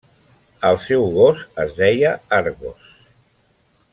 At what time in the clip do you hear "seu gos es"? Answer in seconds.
0.85-1.77